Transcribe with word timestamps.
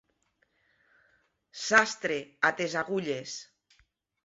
Sastre, 1.65 2.19
a 2.51 2.53
tes 2.63 2.77
agulles. 2.85 3.39